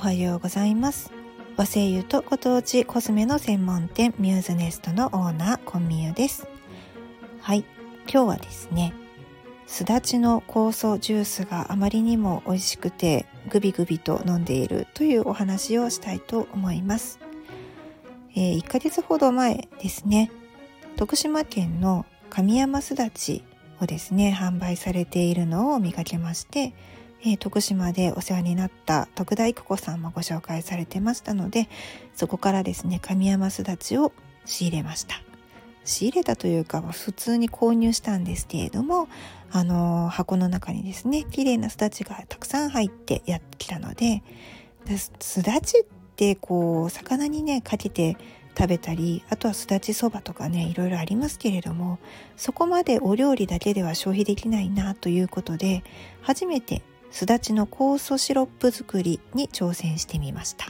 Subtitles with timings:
[0.00, 1.12] おはようございます。
[1.58, 6.48] 和製油とご当地コスメの専門店ミューズネストのオーナーコンミユです。
[7.42, 7.66] はい
[8.10, 8.94] 今日はですね
[9.66, 17.20] すだちの酵素ジュースがあまりにも美味しくてグビグビと飲んでいるというお話をしたいと思います、
[18.34, 20.32] えー、1ヶ月ほど前ですね
[20.96, 23.44] 徳島県の神山すだち
[23.82, 26.72] をですね販売されているのを見かけまして
[27.22, 31.68] えー、徳島でお世話になった徳田育子さんもご紹介されてましたので
[32.14, 34.12] そこからですね神山すだちを
[34.44, 35.22] 仕入れました。
[35.84, 39.08] 仕入れたというか普通に購入したんですけれども
[39.50, 44.22] あのー、箱の中にですね綺麗なすだちがたくさん入ってやってきたので
[44.96, 45.84] すだちっ
[46.16, 48.16] てこう魚にねかけて
[48.56, 51.98] 食べたりあとはすだちそばとかねいろいろありますけれども
[52.36, 55.82] そこまでお料理だけでは消費できないなということで
[56.20, 60.66] 初めてすだちの酵素シロップ作りに挑戦してみました。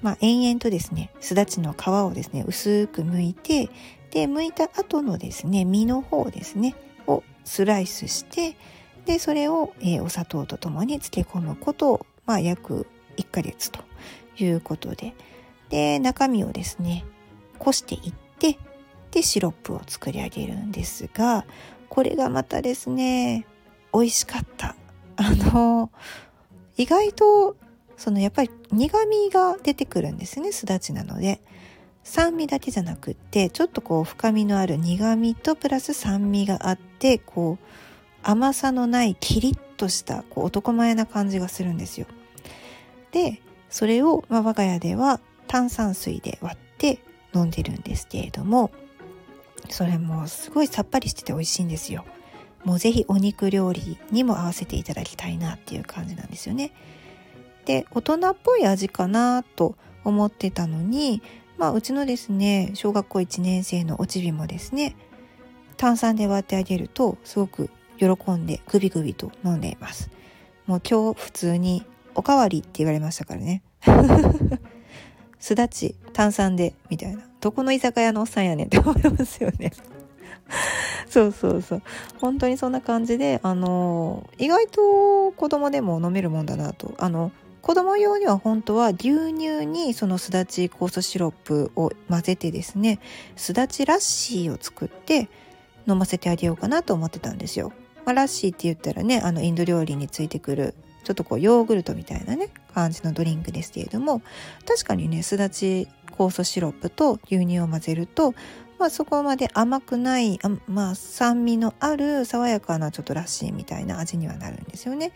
[0.00, 3.70] まあ、延々とですね、すだちの皮をですね、薄く剥いて、
[4.10, 6.74] で、剥いた後のですね、実の方ですね、
[7.06, 8.56] をスライスして、
[9.06, 13.80] で、それを、えー、お砂糖とともに漬け込むことを、まあ、約1ヶ月と
[14.38, 15.14] いうことで、
[15.70, 17.04] で、中身をですね、
[17.58, 18.58] こしていって、
[19.12, 21.44] で、シロップを作り上げるんですが、
[21.88, 23.46] これがまたですね、
[23.92, 24.74] 美味しかった。
[25.22, 25.90] あの
[26.76, 27.56] 意外と
[27.96, 31.40] そのやっぱり苦味が出てくるんですねすだちなので。
[32.04, 37.66] 酸味だけじゃなくってちょっとこう深みのある苦味とプラス酸味があってこう
[38.22, 42.06] 甘さのないキリッとしたこう男前な感じがするんですよ。
[43.12, 46.98] でそれを、まあ、我が家では炭酸水で割って
[47.34, 48.70] 飲んでるんですけれども
[49.68, 52.04] それもすごいさっぱりしてて美味しいんですよ。
[52.64, 56.72] もうぜひお肉料理にも合わせていただきたいなっていう感じなんですよね。
[57.64, 61.22] で大人っぽい味かなと思ってたのに、
[61.58, 64.96] まあ、うちのですね小学校1年生のおちびもですね
[65.76, 70.10] 炭酸で割ってあげるとすごく喜んでグビグビと飲んでいます。
[70.66, 73.62] もう今日普通におかわりって言われましたからね。
[75.38, 79.72] すだち炭酸でみたいなどこの居酒屋のおっさんやねんって思いますよね
[81.08, 81.82] そうそうそう
[82.20, 92.98] 本当にそんな感じであの意外と子供でも飲めるもんだなとあの子供用には本当は牛乳にそのすだち酵素シロップを混ぜてですね
[93.36, 95.28] すだちラッシーを作って
[95.86, 97.72] 飲ませてあげようかなと思ってたんですよ。
[98.04, 100.74] まあ、ラッシーって言ったらねあのインド料理についてくる
[101.04, 104.22] ちょっとこうヨーグルトみたいなね感じのドリンクですけれども
[104.66, 108.34] 確かにねすだち酵素シロップと牛乳を混ぜると
[108.82, 115.12] まあ、そこまで甘くないあ、まあ、酸味のある爽やかなちょっとラッシーみたいな味にはなるんですよね。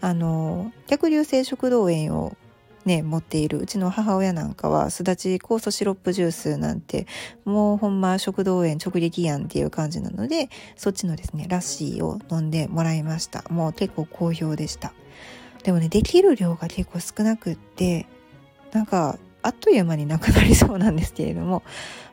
[0.00, 2.36] あの逆流性食道炎を
[2.84, 7.06] ね持っているうちの母親なんかはすだち酵素シロップジュースなんて
[7.44, 14.92] もうほんま食道炎直撃やんっていう感じなのでそっちのですねラッシーを飲んでもらいましたもう結構好評でした
[15.62, 18.06] でもねできる量が結構少なくって
[18.72, 21.62] なんかあっという間になくなりそうなんですけれども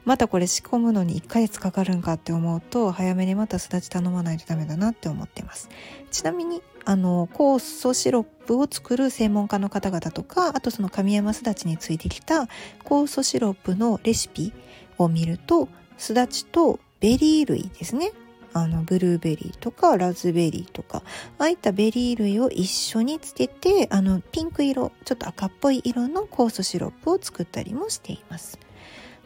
[0.05, 5.69] またこれ仕込むのに1ヶ月かかるんかって思うと早めにまたすだち頼まないとダメだなって思ってます。
[6.11, 12.47] ちなみにあの酵素シロップを作る専門家の方々とかあとその神山すだちについてきた
[12.83, 14.53] 酵素シロップのレシピ
[14.99, 18.11] を見るとすだちとベリー類ですね。
[18.55, 21.03] あのブルーベリーとかラズベリーとか
[21.37, 28.57] ああいったベリー類を一緒につけてあのピンク色ちょっと赤っぽい色の酵素シロップを作ったりもしています。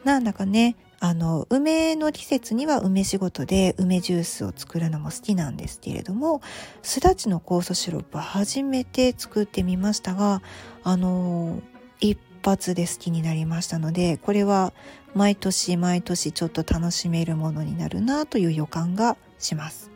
[0.02, 6.42] なんだかねあの梅の季節には梅仕事で梅ジュースを作るのも好きなんですけれども
[6.82, 10.42] すだちの酵素シロップ初めて作ってみましたが
[10.82, 11.62] あの
[12.00, 14.72] 一発で好きになりましたのでこれは
[15.14, 19.90] 毎年毎年ちょっと楽しめるものになるなという予感がします。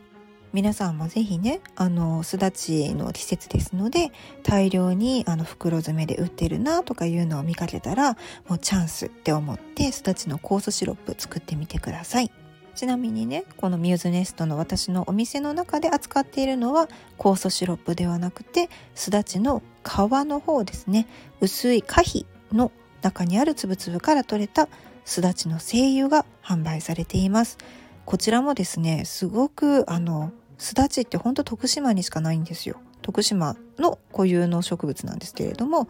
[0.55, 8.13] 皆さんもぜひねあのすだちの季節ですので大量にあの袋詰めで売ってるなとかいうのを見かけたら
[8.47, 12.31] もうチャンスって思ってすだちの酵素シロップ作ってみてください。
[12.73, 16.87] ちなみにねこのミューズネストの私のお店の中で扱っているのは
[17.17, 21.05] 酵素シロップではなくてすだちの皮の方ですね。
[21.41, 22.71] 薄い果皮の
[23.01, 24.67] 中にあるつぶつぶから取れた
[25.03, 27.57] すだちの精油が販売されています。
[28.05, 32.77] こちらもですねすごくあのすだちってほんと徳島にしかないんですよ。
[33.01, 35.87] 徳島の固有の植物なんですけれども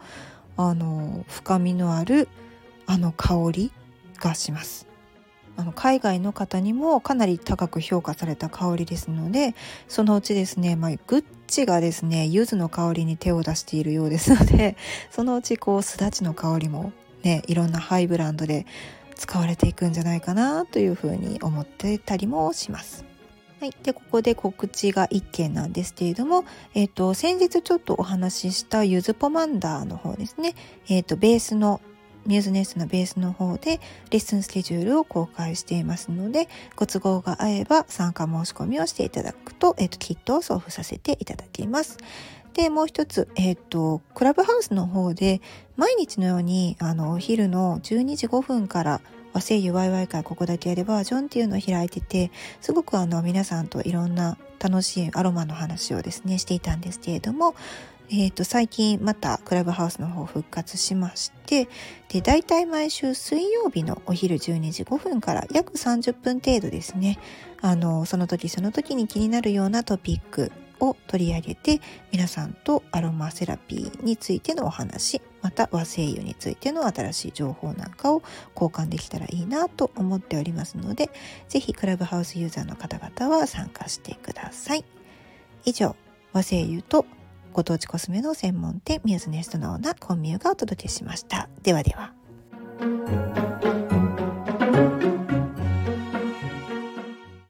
[0.56, 2.28] あの深みのある
[2.86, 3.72] あの香り
[4.18, 4.86] がします。
[5.56, 9.54] あの海外の方にもかなり高く評価された香りですので
[9.88, 14.76] そのうちですね、まあ、グッチがですね柚子の香りに手を出しているようですので
[15.10, 16.92] そのうちこうすだちの香りも
[17.22, 18.66] ねいろんなハイブランドで
[19.14, 23.04] 使われていくんじゃないかなというふうに思ってたりもします。
[23.58, 26.44] はい、でここで告知が1件なんですけれども、
[26.74, 30.54] えーと、先日ちょっとお話ししたゆずポマンダーの方ですね、
[30.90, 31.80] えーと、ベースの
[32.26, 33.80] ニューズネスのベースの方で
[34.10, 41.98] レッスンスケジュールを公開していますのでご都合が合えば参加申し込みをしていただくと,、えーと、キットを送付させていただきます。
[42.54, 45.42] でもう一つ、えっ、ー、とクラブハウスの方で
[45.76, 49.00] 毎日のようにあのお昼の12時5分から
[49.36, 52.30] 和製油ワイワイ会ここだけやるバージョンっていうのを開いてて
[52.62, 57.54] すごくあの皆さんといろんな楽しいアロマの話をですねしていたんですけれども
[58.08, 61.68] えー、と最近またクラブハウスの方復活しまして
[62.08, 67.18] で大体毎週水曜日のお昼12時5分から約30分程度ですね。
[67.60, 71.80] あのその時その時に気になるようなトピックを取り上げて
[72.12, 78.22] 皆さんとアロマセラピーについてのお話また和精油についての新しい情報なんかを
[78.54, 81.10] 交換できたらいいなと思っておりますので
[81.48, 84.84] 是非クラブハウスユーザーの方々は参加してください。
[85.64, 85.96] 以上
[86.32, 87.06] 和精油と
[87.52, 91.48] ご当地コスメの専門店ミューズネストのオーナーコンミューがお届けしました。
[91.62, 92.12] ではでは。